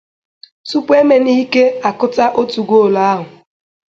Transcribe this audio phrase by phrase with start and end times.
[0.67, 3.25] Tupu Emenike akụta otu goolu ahụ